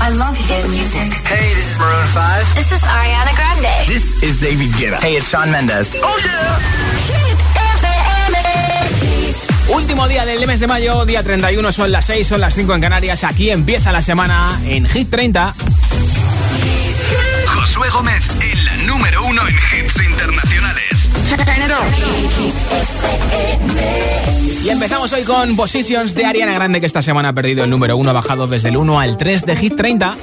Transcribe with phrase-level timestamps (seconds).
[0.00, 1.12] I love hit music.
[1.26, 2.54] Hey, this is Maroon 5.
[2.54, 3.86] This is Ariana Grande.
[3.86, 4.98] This is David Guetta.
[5.00, 5.94] Hey, it's Shawn Mendes.
[5.96, 6.80] Oh yeah.
[9.68, 12.80] Último día del mes de mayo, día 31, son las 6, son las 5 en
[12.80, 13.22] Canarias.
[13.22, 15.54] Aquí empieza la semana en Hit 30.
[17.46, 20.89] Josué Gómez en la número uno en hits internacionales.
[24.64, 27.96] Y empezamos hoy con Positions de Ariana Grande, que esta semana ha perdido el número
[27.96, 30.16] uno, ha bajado desde el 1 al 3 de Hit 30.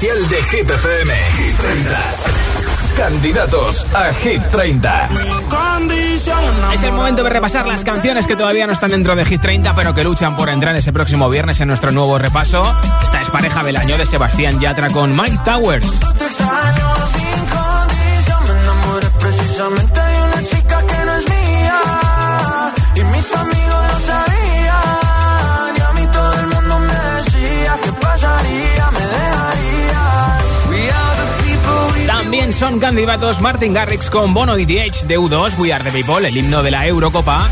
[0.00, 1.14] De Hit FM.
[1.38, 1.98] Hit 30.
[2.96, 5.08] Candidatos a Hit 30.
[6.72, 9.72] Es el momento de repasar las canciones que todavía no están dentro de Hit 30,
[9.76, 12.74] pero que luchan por entrar ese próximo viernes en nuestro nuevo repaso.
[13.04, 16.00] Esta es pareja del año de Sebastián Yatra con Mike Towers.
[32.70, 36.34] Son candidatos Martin Garrix con Bono y DH de U2, We Are the People, el
[36.34, 37.46] himno de la Eurocopa.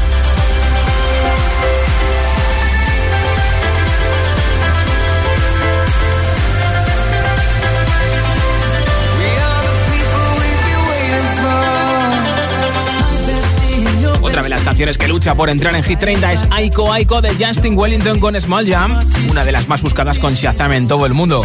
[14.22, 17.34] Otra de las canciones que lucha por entrar en Hit 30 es Aiko Aiko de
[17.34, 18.98] Justin Wellington con Small Jam,
[19.30, 21.44] una de las más buscadas con Shazam en todo el mundo.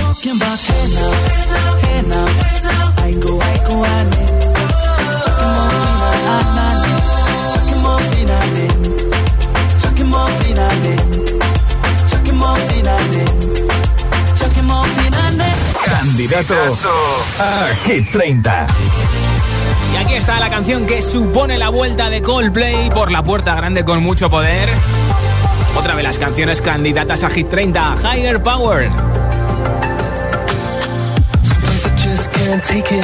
[15.85, 16.55] Candidato
[17.39, 18.67] a Hit 30.
[19.93, 23.85] Y aquí está la canción que supone la vuelta de Coldplay por la puerta grande
[23.85, 24.69] con mucho poder.
[25.77, 29.16] Otra de las canciones candidatas a Hit 30, Higher Power.
[32.47, 33.03] Can't take it.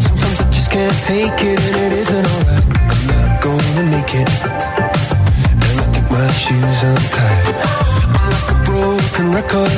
[0.00, 2.64] Sometimes I just can't take it, and it isn't alright.
[2.92, 4.30] I'm not gonna make it.
[5.52, 7.44] And I think my shoes untied.
[8.16, 9.76] I'm like a broken record.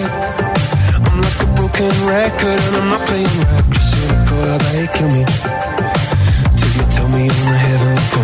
[1.03, 3.67] I'm like a broken record and I'm not playing right.
[3.75, 5.25] Just cynical, how they kill me.
[6.55, 8.24] Till you tell me on the heavenly phone.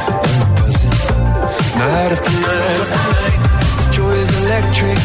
[1.91, 2.01] I'm.
[2.01, 3.41] Night after night after night.
[3.75, 4.99] This joy is electric.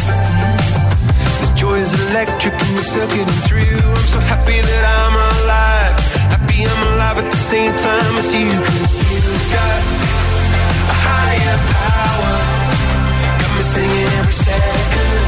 [1.40, 3.82] This joy is electric, and you're circuiting through.
[3.90, 5.98] I'm so happy that I'm alive.
[6.30, 9.82] Happy I'm alive at the same time as you, cause you've got
[10.86, 12.34] a higher power.
[13.34, 15.26] Got me singing every second,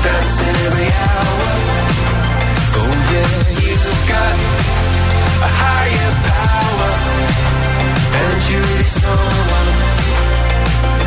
[0.00, 1.48] dancing every hour.
[2.80, 4.34] Oh yeah, you've got
[5.44, 6.90] a higher power,
[8.16, 9.93] and you really someone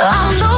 [0.00, 0.57] I'm the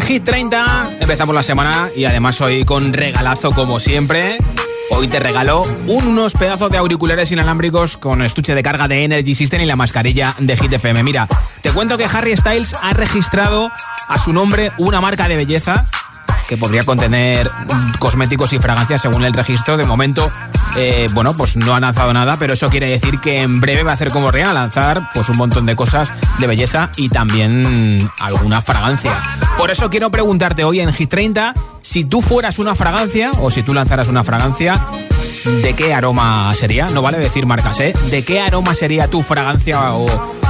[0.00, 0.96] Hit 30.
[1.00, 4.38] Empezamos la semana y además hoy con regalazo como siempre.
[4.90, 9.60] Hoy te regalo unos pedazos de auriculares inalámbricos con estuche de carga de Energy System
[9.62, 11.02] y la mascarilla de Hit FM.
[11.02, 11.28] Mira,
[11.60, 13.70] te cuento que Harry Styles ha registrado
[14.08, 15.84] a su nombre una marca de belleza
[16.52, 17.50] que podría contener
[17.98, 19.78] cosméticos y fragancias según el registro.
[19.78, 20.30] De momento,
[20.76, 23.92] eh, bueno, pues no ha lanzado nada, pero eso quiere decir que en breve va
[23.92, 28.60] a hacer como a lanzar pues un montón de cosas de belleza y también alguna
[28.60, 29.12] fragancia.
[29.56, 33.62] Por eso quiero preguntarte hoy en Hit 30 si tú fueras una fragancia o si
[33.62, 34.78] tú lanzaras una fragancia,
[35.62, 36.88] ¿de qué aroma sería?
[36.88, 37.94] No vale decir marcas, ¿eh?
[38.10, 40.06] ¿De qué aroma sería tu fragancia o,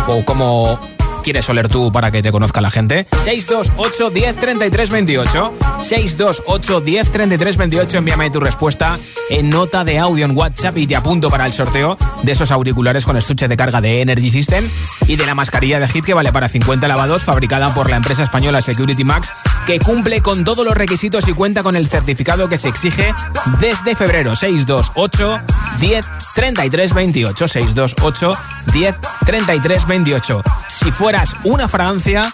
[0.08, 0.80] o como
[1.22, 3.06] quieres oler tú para que te conozca la gente?
[3.24, 5.54] 628 10 33 28.
[5.82, 7.98] 628 10 33 28.
[7.98, 8.98] Envíame tu respuesta
[9.30, 13.04] en nota de audio en WhatsApp y te apunto para el sorteo de esos auriculares
[13.04, 14.64] con estuche de carga de Energy System
[15.06, 18.22] y de la mascarilla de Hit que vale para 50 lavados, fabricada por la empresa
[18.22, 19.32] española Security Max,
[19.66, 23.14] que cumple con todos los requisitos y cuenta con el certificado que se exige
[23.60, 24.34] desde febrero.
[24.34, 25.40] 628
[25.80, 27.48] 10 33 28.
[27.48, 28.32] 628
[28.72, 30.42] 10 33 28.
[30.68, 31.11] Si fuera
[31.44, 32.32] una fragancia,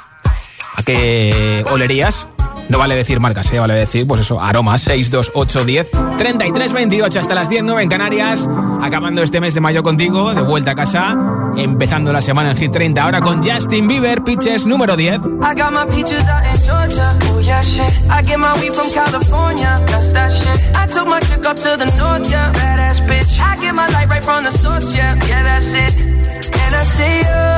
[0.77, 2.29] ¿a qué olerías?
[2.69, 3.59] No vale decir marcas, ¿eh?
[3.59, 8.49] vale decir, pues eso, aromas 62810 3328 hasta las 10, en Canarias.
[8.83, 11.17] Acabando este mes de mayo contigo, de vuelta a casa.
[11.57, 15.19] Empezando la semana en Hit 30, ahora con Justin Bieber, Pitches número 10.
[15.43, 17.91] I got my peaches out in Georgia, oh yeah shit.
[18.11, 19.81] I get my weed from California.
[20.75, 23.41] I took my chick up to the north, yeah, badass bitch.
[23.41, 25.99] I get my light right from the source, yeah, yeah, that's it.
[25.99, 27.58] And I see you,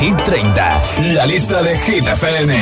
[0.00, 2.52] Hit 30, la lista de Hit FM.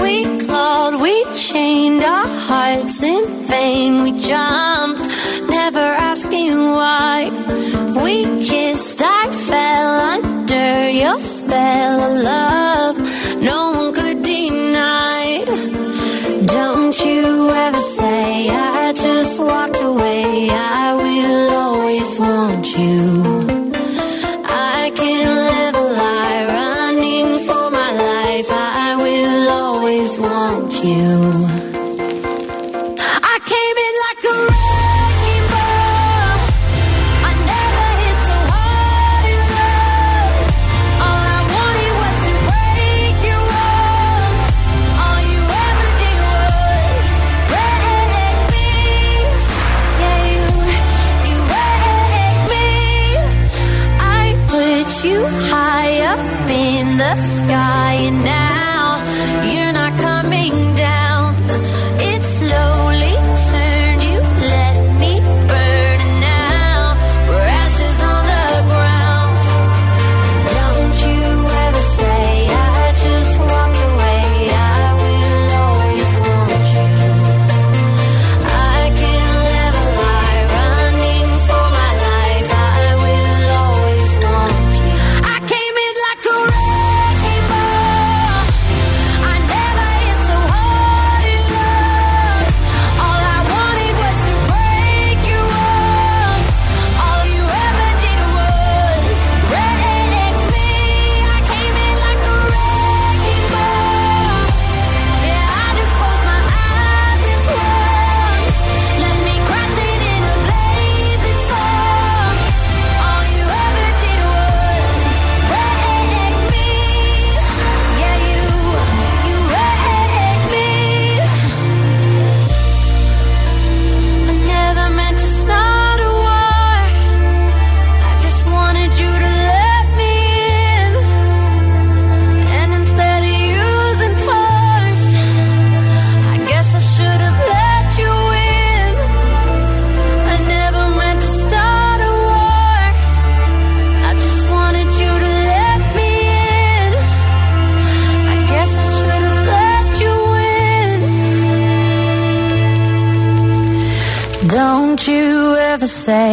[0.00, 4.04] We clawed, we chained our hearts in vain.
[4.04, 4.67] We jumped,
[5.70, 7.28] never asking why.
[8.02, 12.96] We kissed, I fell under your spell of love.
[13.42, 15.44] No one could deny.
[16.46, 20.48] Don't you ever say I just walked away.
[20.50, 23.00] I will always want you.
[24.74, 28.48] I can never lie, running for my life.
[28.50, 31.27] I will always want you.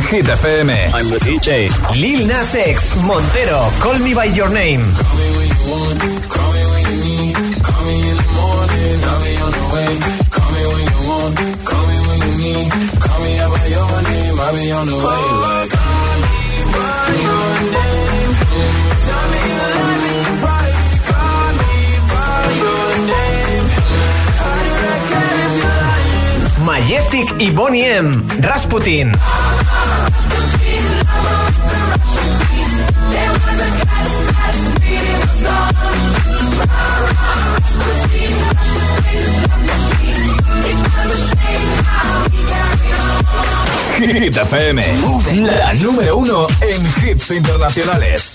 [0.00, 0.70] Hit FM.
[0.94, 1.68] I'm the DJ.
[2.00, 4.80] Lil Nas X, Montero, Call Me By Your Name.
[4.94, 7.34] Call me when you want, call me when you need.
[7.66, 9.90] Call me in the morning, I'll be on the way.
[10.30, 12.70] Call me when you want, call me when you need.
[13.02, 15.77] Call me out by your name, I'll be on the way.
[26.68, 28.12] Majestic y Bonnie M.
[28.40, 29.10] Rasputin.
[43.96, 44.84] Hit FM,
[45.46, 48.34] la número uno en hits internacionales.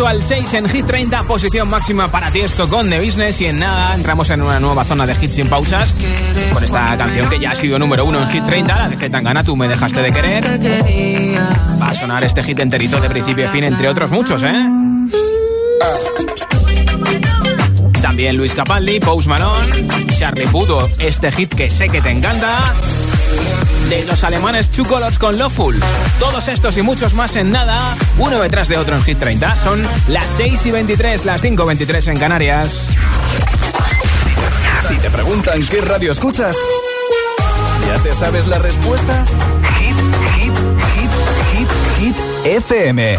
[0.00, 3.46] 8 al 6 en Hit 30, posición máxima para ti esto con The Business y
[3.46, 5.94] en nada entramos en una nueva zona de hits sin pausas
[6.54, 9.44] con esta canción que ya ha sido número uno en Hit 30, la de Zetangana,
[9.44, 10.44] Tú me dejaste de querer.
[11.78, 14.54] Va a sonar este hit enterito de principio a fin, entre otros muchos, ¿eh?
[18.00, 22.74] También Luis Capaldi, Post Malone, Charlie Pudo, este hit que sé que te encanta
[23.90, 25.78] de los alemanes Two Colors con Lawful.
[26.20, 29.56] Todos estos y muchos más en nada, uno detrás de otro en Hit 30.
[29.56, 32.88] Son las 6 y 23, las 5 y 23 en Canarias.
[34.88, 36.56] Si te preguntan qué radio escuchas,
[37.88, 39.24] ¿ya te sabes la respuesta?
[39.78, 39.96] Hit,
[40.36, 40.54] hit,
[40.94, 43.18] hit, hit, hit, FM.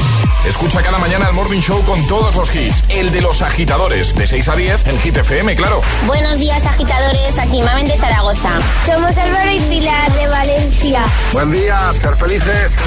[0.45, 2.83] Escucha cada mañana el Morning Show con todos los hits.
[2.89, 5.81] El de los agitadores, de 6 a 10 en Hit FM, claro.
[6.07, 7.37] Buenos días, agitadores.
[7.37, 8.49] Aquí Mamen de Zaragoza.
[8.85, 11.03] Somos Álvaro y Pilar de Valencia.
[11.31, 12.77] Buen día, ser felices.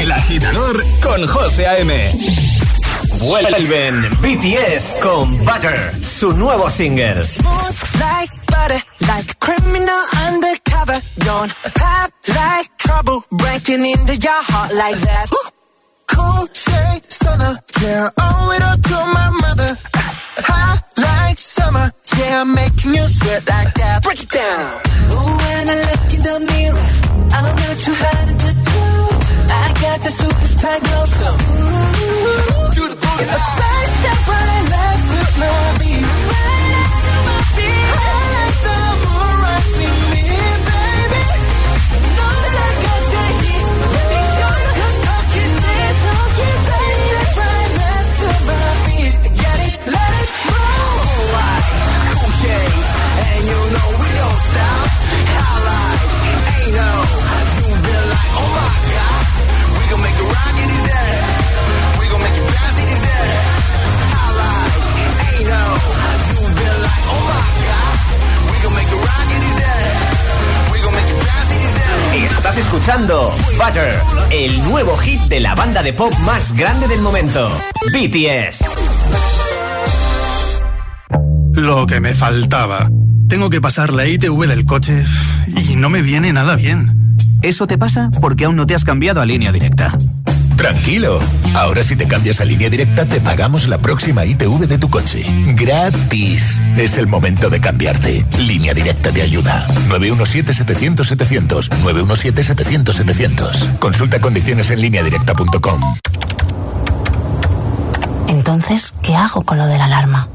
[0.00, 2.12] El agitador con José A.M.
[3.20, 7.22] Vuelven BTS con Butter, su nuevo single.
[7.98, 11.00] like butter, like a criminal undercover.
[11.24, 15.55] Don't pop like trouble, breaking into your heart like that.
[16.06, 19.76] Cool shade stunner, yeah, owe it all to my mother.
[20.48, 24.02] Hot like summer, yeah, I'm making you sweat like that.
[24.02, 24.80] Break it down.
[25.12, 26.88] Ooh, when I look in the mirror,
[27.34, 28.84] I'm not too hard to do.
[29.50, 33.22] I got the superstar glow, so ooh, to the booty.
[33.22, 36.06] It's a side step right left to my beat.
[36.32, 38.25] Right left to my beat.
[72.56, 77.50] Estás escuchando Butter, el nuevo hit de la banda de pop más grande del momento,
[77.92, 78.64] BTS.
[81.52, 82.88] Lo que me faltaba.
[83.28, 85.04] Tengo que pasar la ITV del coche
[85.68, 87.18] y no me viene nada bien.
[87.42, 89.98] Eso te pasa porque aún no te has cambiado a línea directa.
[90.56, 91.20] Tranquilo,
[91.54, 95.24] ahora si te cambias a línea directa te pagamos la próxima ITV de tu coche.
[95.54, 96.62] Gratis.
[96.76, 98.24] Es el momento de cambiarte.
[98.38, 99.66] Línea directa te ayuda.
[99.88, 101.68] 917-700-700.
[101.82, 103.78] 917-700-700.
[103.78, 105.80] Consulta condiciones en lineadirecta.com.
[108.28, 110.28] Entonces, ¿qué hago con lo de la alarma?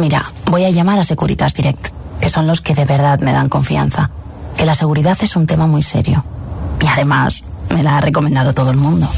[0.00, 1.88] Mira, voy a llamar a Securitas Direct,
[2.20, 4.10] que son los que de verdad me dan confianza.
[4.56, 6.24] Que la seguridad es un tema muy serio.
[6.80, 9.08] Y además, me la ha recomendado todo el mundo.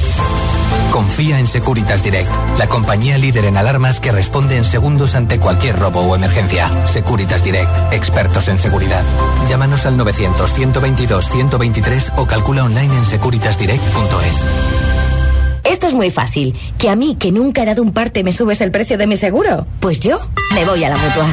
[0.90, 5.76] Confía en Securitas Direct, la compañía líder en alarmas que responde en segundos ante cualquier
[5.76, 6.70] robo o emergencia.
[6.86, 9.02] Securitas Direct, expertos en seguridad.
[9.48, 14.44] Llámanos al 900-122-123 o calcula online en securitasdirect.es.
[15.64, 16.54] Esto es muy fácil.
[16.78, 19.16] ¿Que a mí, que nunca he dado un parte, me subes el precio de mi
[19.16, 19.66] seguro?
[19.80, 20.20] Pues yo
[20.54, 21.26] me voy a la mutua.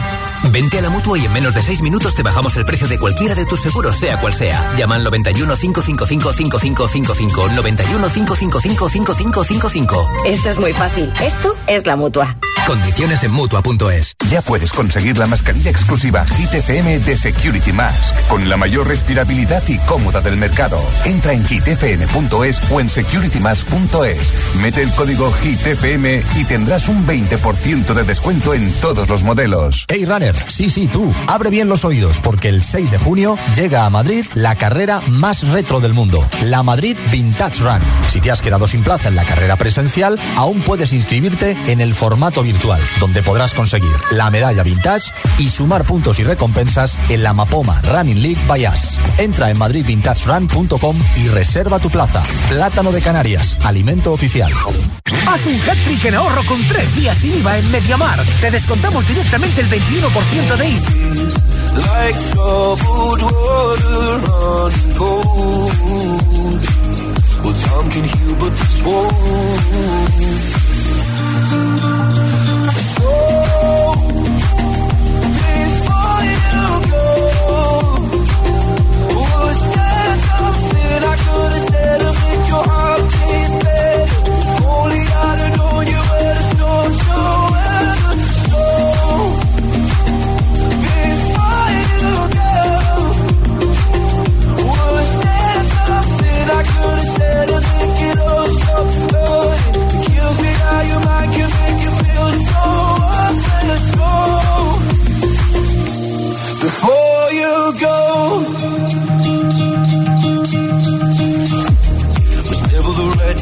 [0.50, 2.98] Vente a la mutua y en menos de 6 minutos te bajamos el precio de
[2.98, 4.74] cualquiera de tus seguros, sea cual sea.
[4.76, 7.50] Llama al 91 555 5555.
[7.50, 10.10] 91 555 5555.
[10.26, 11.12] Esto es muy fácil.
[11.22, 12.38] Esto es la mutua.
[12.68, 14.16] Condiciones en mutua.es.
[14.30, 19.64] Ya puedes conseguir la mascarilla exclusiva Hit FM de Security Mask, con la mayor respirabilidad
[19.68, 20.80] y cómoda del mercado.
[21.06, 24.34] Entra en hitfm.es o en securitymask.es.
[24.62, 29.86] Mete el código HITFM y tendrás un 20% de descuento en todos los modelos.
[29.90, 30.31] Hey Runner.
[30.48, 31.14] Sí, sí, tú.
[31.28, 35.48] Abre bien los oídos porque el 6 de junio llega a Madrid la carrera más
[35.48, 37.82] retro del mundo, la Madrid Vintage Run.
[38.10, 41.94] Si te has quedado sin plaza en la carrera presencial, aún puedes inscribirte en el
[41.94, 47.34] formato virtual, donde podrás conseguir la medalla vintage y sumar puntos y recompensas en la
[47.34, 49.00] Mapoma Running League Bayas.
[49.18, 52.24] Entra en madridvintagerun.com y reserva tu plaza.
[52.50, 54.52] Plátano de Canarias, alimento oficial.
[55.28, 58.24] Haz un hat-trick en ahorro con tres días sin IVA en Mediamar.
[58.40, 60.88] Te descontamos directamente el 21% 100% Dave.
[67.44, 68.74] Well, time can heal, but this.
[72.96, 73.12] So,
[75.58, 77.06] before you go,
[79.18, 83.61] was there something I could have said to make your heart beat?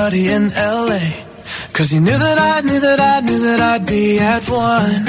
[0.00, 0.48] party in
[0.88, 1.02] LA.
[1.76, 5.04] Cause you knew that I knew that I knew that I'd be at one.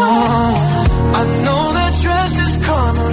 [0.00, 1.20] Oh.
[1.20, 3.08] I know that dress is karma,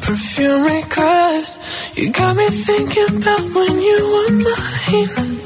[0.00, 1.44] perfume regret.
[1.94, 5.39] You got me thinking about when you were mine.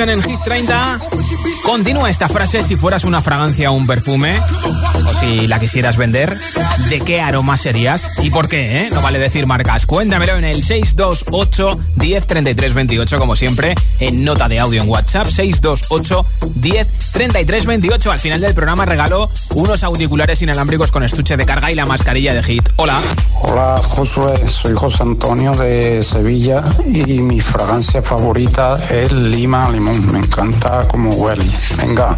[0.00, 1.00] Attention en Hit 30.
[1.62, 4.34] Continúa esta frase si fueras una fragancia o un perfume,
[5.06, 6.38] o si la quisieras vender,
[6.88, 8.10] ¿de qué aroma serías?
[8.22, 8.86] ¿Y por qué?
[8.86, 8.88] eh?
[8.90, 9.84] No vale decir marcas.
[9.84, 15.28] Cuéntamelo en el 628 10 33 28, como siempre, en nota de audio en WhatsApp,
[15.28, 18.10] 628 10 33 28.
[18.10, 22.34] Al final del programa regalo unos auriculares inalámbricos con estuche de carga y la mascarilla
[22.34, 22.68] de Hit.
[22.76, 23.00] Hola.
[23.42, 30.10] Hola Josué, soy José Antonio de Sevilla y mi fragancia favorita es lima limón.
[30.12, 31.44] Me encanta como huele.
[31.76, 32.16] Venga,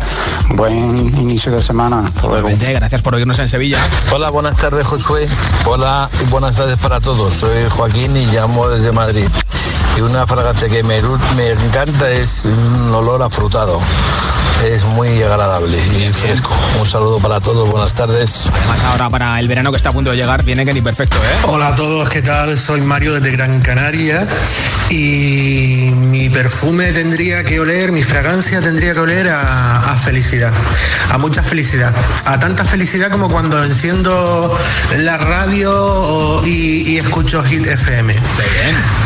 [0.50, 2.04] buen inicio de semana.
[2.06, 2.48] Hasta luego.
[2.48, 3.78] Gracias por oírnos en Sevilla.
[4.12, 5.26] Hola, buenas tardes Josué.
[5.66, 7.34] Hola y buenas tardes para todos.
[7.34, 9.26] Soy Joaquín y llamo desde Madrid.
[9.96, 11.00] Y una fragancia que me,
[11.36, 13.80] me encanta es un olor afrutado.
[14.64, 16.50] Es muy agradable y fresco.
[16.78, 18.48] Un saludo para todos, buenas tardes.
[18.54, 21.16] Además ahora para el verano que está a punto de llegar viene que ni perfecto,
[21.18, 21.46] ¿eh?
[21.48, 22.56] Hola a todos, ¿qué tal?
[22.58, 24.26] Soy Mario desde Gran Canaria
[24.88, 30.52] y mi perfume tendría que oler, mi fragancia tendría que oler a, a felicidad,
[31.10, 31.92] a mucha felicidad,
[32.24, 34.56] a tanta felicidad como cuando enciendo
[34.98, 38.14] la radio o- y, y escucho Hit FM.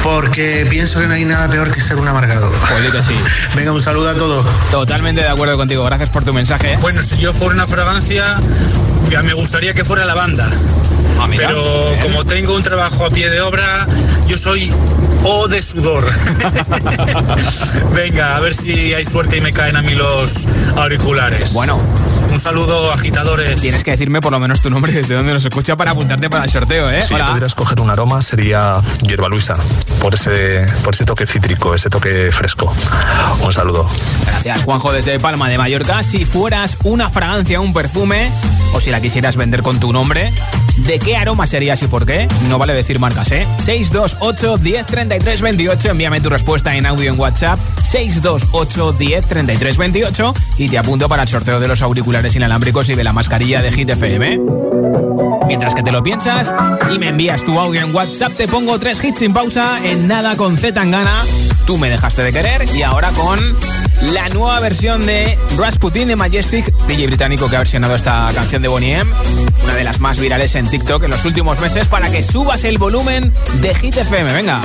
[0.02, 2.52] Porque pienso que no hay nada peor que ser un amargado.
[2.92, 3.14] Que sí.
[3.56, 4.44] Venga, un saludo a todos.
[4.70, 5.82] Totalmente de acuerdo contigo.
[5.84, 6.76] Gracias por tu mensaje.
[6.82, 8.36] Bueno, si yo fuera una fragancia,
[9.08, 10.46] ya me gustaría que fuera lavanda.
[11.18, 12.00] Ah, mira, Pero bien.
[12.02, 13.86] como tengo un trabajo a pie de obra,
[14.26, 14.70] yo soy
[15.24, 16.04] O de sudor.
[17.94, 20.46] Venga, a ver si hay suerte y me caen a mí los
[20.76, 21.54] auriculares.
[21.54, 21.80] Bueno.
[22.30, 23.60] Un saludo, agitadores.
[23.60, 26.44] Tienes que decirme por lo menos tu nombre desde donde nos escucha para apuntarte para
[26.44, 27.02] el sorteo, ¿eh?
[27.02, 27.28] Si Hola.
[27.28, 29.54] pudieras coger un aroma sería hierba luisa,
[30.00, 32.72] por ese, por ese toque cítrico, ese toque fresco.
[33.42, 33.88] Un saludo.
[34.26, 36.02] Gracias, Juanjo, desde Palma de Mallorca.
[36.02, 38.30] Si fueras una fragancia, un perfume,
[38.74, 40.32] o si la quisieras vender con tu nombre,
[40.78, 42.28] ¿de qué aroma serías y por qué?
[42.48, 43.46] No vale decir marcas, ¿eh?
[43.58, 45.90] 628 10 33 28.
[45.90, 47.58] Envíame tu respuesta en audio en WhatsApp.
[47.82, 50.34] 628 10 33 28.
[50.58, 53.70] Y te apunto para el sorteo de los auriculares inalámbricos y de la mascarilla de
[53.70, 54.40] Hit FM.
[55.46, 56.54] Mientras que te lo piensas
[56.90, 60.34] y me envías tu audio en WhatsApp, te pongo tres hits sin pausa en nada
[60.34, 61.12] con Z Tangana.
[61.66, 63.38] Tú me dejaste de querer y ahora con
[64.12, 68.68] la nueva versión de Rasputin de Majestic, DJ británico que ha versionado esta canción de
[68.68, 69.10] Bonnie M,
[69.64, 72.78] una de las más virales en TikTok en los últimos meses, para que subas el
[72.78, 74.32] volumen de Hit FM.
[74.32, 74.62] Venga.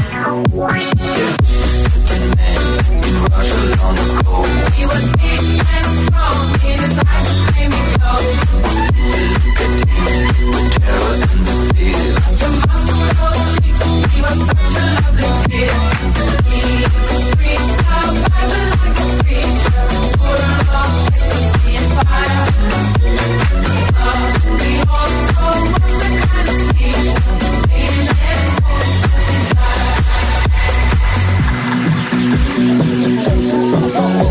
[33.94, 34.31] Thank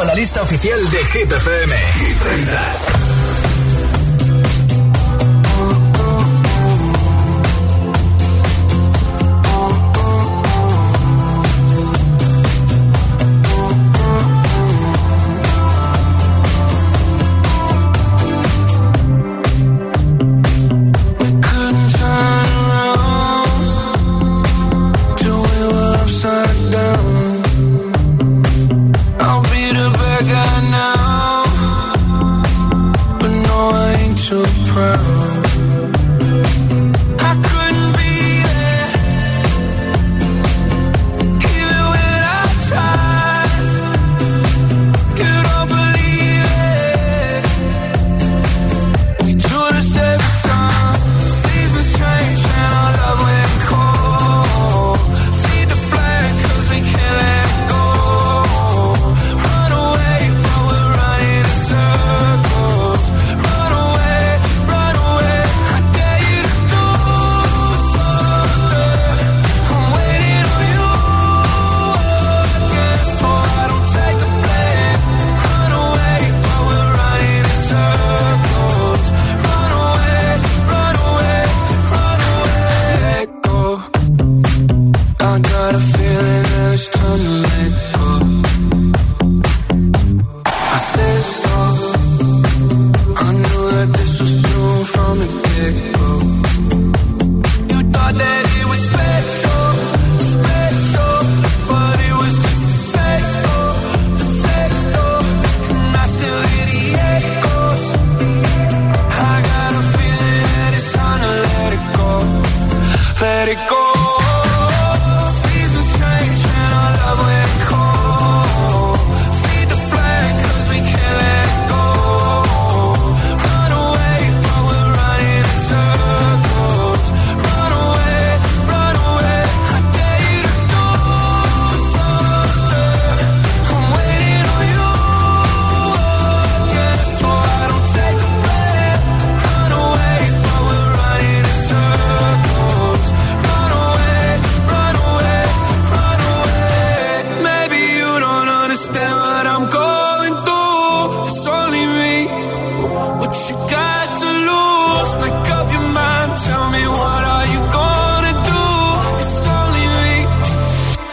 [0.00, 2.97] a la lista oficial de Hit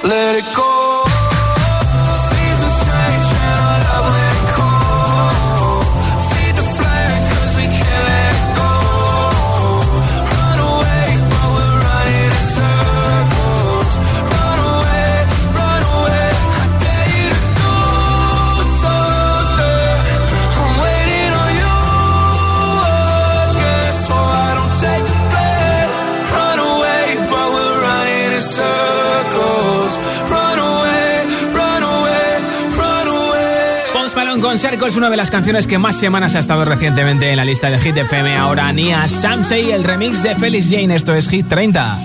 [0.06, 0.45] Let it
[34.56, 37.78] es una de las canciones que más semanas ha estado recientemente en la lista de
[37.78, 38.38] Hit FM.
[38.38, 40.96] Ahora Nia Samsey, el remix de Felix Jane.
[40.96, 42.00] Esto es Hit 30.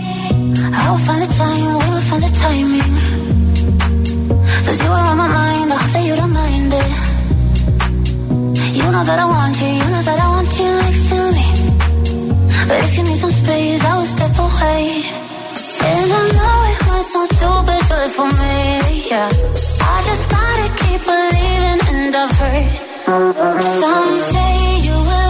[8.73, 11.47] You know that I want you, you know that I want you next to me.
[12.67, 15.05] But if you need some space, I will step away.
[15.83, 19.70] And I know it might sound stupid, but for me, yeah.
[20.91, 22.69] Keep believing and I've heard
[23.81, 25.30] some say you will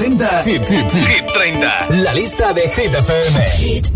[0.00, 0.18] Hit,
[0.64, 2.02] Hit, Hit 30.
[2.02, 3.34] La lista de Hit FM.
[3.58, 3.86] Hit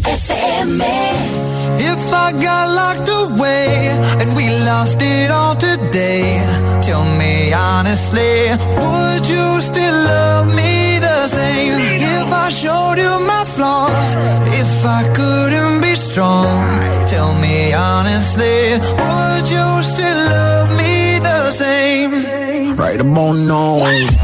[1.81, 3.89] If I got locked away
[4.21, 6.43] and we lost it all today,
[6.83, 11.73] tell me honestly, would you still love me the same?
[11.73, 14.15] If I showed you my flaws,
[14.61, 22.77] if I couldn't be strong, tell me honestly, would you still love me the same?
[22.77, 24.24] Right about now.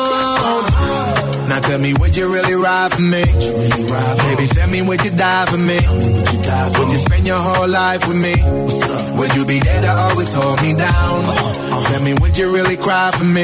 [1.51, 3.23] Now tell me, would you really ride for me?
[3.27, 5.79] Baby, tell me, would you die for me?
[6.79, 8.35] Would you spend your whole life with me?
[9.19, 11.19] Would you be there to always hold me down?
[11.91, 13.43] Tell me, would you really cry for me?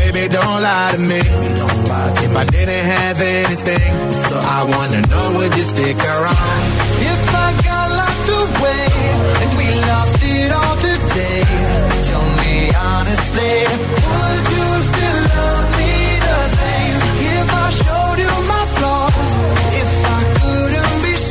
[0.00, 1.20] Baby, don't lie to me.
[2.24, 3.92] If I didn't have anything,
[4.56, 6.62] I wanna know, would you stick around?
[7.12, 8.86] If I got locked away
[9.44, 11.44] and we lost it all today.
[12.08, 13.56] Tell me honestly,
[14.08, 14.71] would you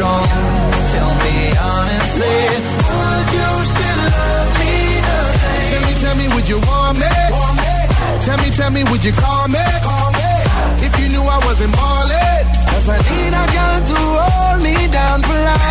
[0.00, 0.24] strong,
[0.96, 2.36] tell me honestly,
[2.88, 4.76] would you still love me
[5.06, 5.68] the same?
[5.70, 7.12] Tell me, tell me, would you want me?
[8.24, 9.66] Tell me, tell me, would you call me?
[10.86, 12.44] If you knew I wasn't ballin'.
[12.70, 15.70] Cause I need a girl to hold me down for life.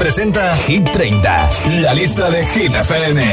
[0.00, 1.50] presenta Hit 30,
[1.82, 3.30] la lista de Hit FM.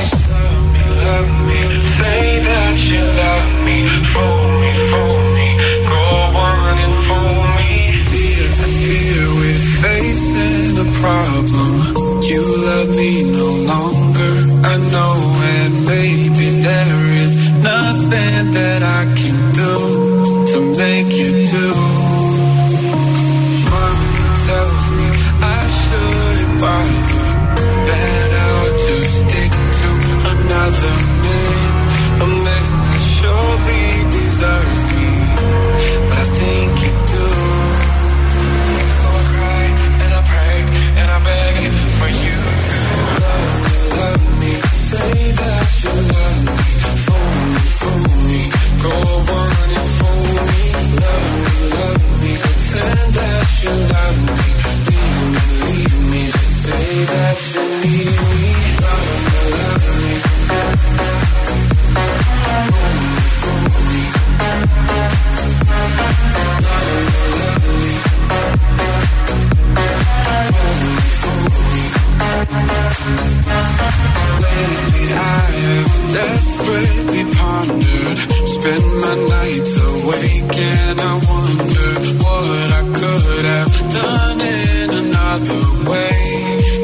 [76.12, 78.18] Desperately pondered
[78.55, 81.89] Spend my nights awake and I wonder
[82.24, 86.18] What I could have done in another way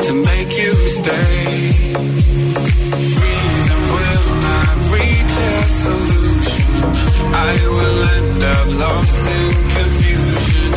[0.05, 1.93] To make you stay.
[3.23, 6.71] Reason will not reach a solution.
[7.33, 10.72] I will end up lost in confusion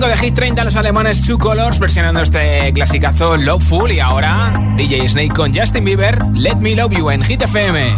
[0.00, 5.06] 5 de Hit 30 los alemanes Two Colors versionando este clasicazo Loveful y ahora DJ
[5.06, 7.94] Snake con Justin Bieber Let Me Love You en Hit FM.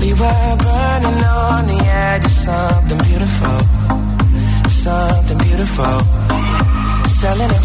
[0.00, 3.60] We were burning on the edge of something beautiful,
[4.68, 6.00] something beautiful.
[7.06, 7.62] Selling a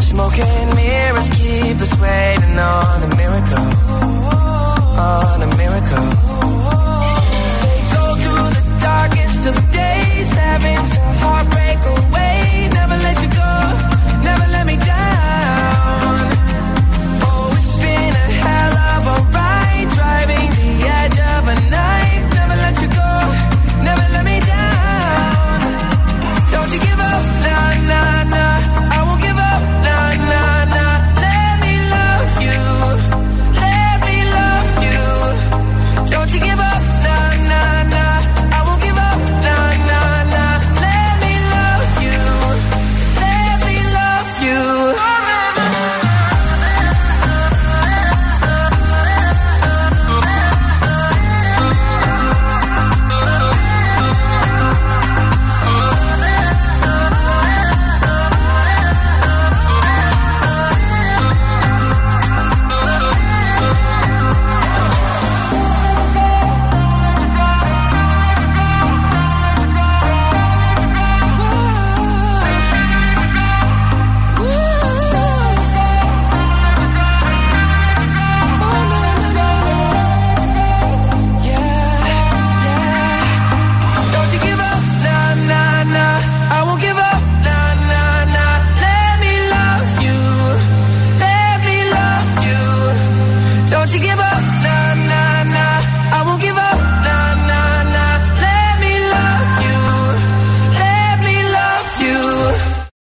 [0.00, 3.66] smoking mirrors keep us waiting on a miracle,
[4.96, 7.01] on a miracle.
[9.42, 12.68] Still days having to heartbreak away.
[12.72, 15.41] Never let you go, never let me down.